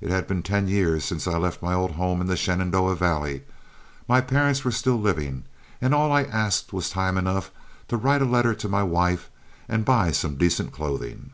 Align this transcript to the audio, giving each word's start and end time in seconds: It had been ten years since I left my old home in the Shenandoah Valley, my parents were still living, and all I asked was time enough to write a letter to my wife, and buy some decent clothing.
It 0.00 0.10
had 0.10 0.26
been 0.26 0.42
ten 0.42 0.66
years 0.66 1.04
since 1.04 1.28
I 1.28 1.38
left 1.38 1.62
my 1.62 1.72
old 1.72 1.92
home 1.92 2.20
in 2.20 2.26
the 2.26 2.36
Shenandoah 2.36 2.96
Valley, 2.96 3.42
my 4.08 4.20
parents 4.20 4.64
were 4.64 4.72
still 4.72 5.00
living, 5.00 5.44
and 5.80 5.94
all 5.94 6.10
I 6.10 6.24
asked 6.24 6.72
was 6.72 6.90
time 6.90 7.16
enough 7.16 7.52
to 7.86 7.96
write 7.96 8.22
a 8.22 8.24
letter 8.24 8.56
to 8.56 8.68
my 8.68 8.82
wife, 8.82 9.30
and 9.68 9.84
buy 9.84 10.10
some 10.10 10.34
decent 10.34 10.72
clothing. 10.72 11.30